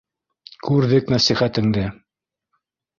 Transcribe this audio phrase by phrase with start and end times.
[0.69, 1.87] —Күрҙек нәсихәтеңде.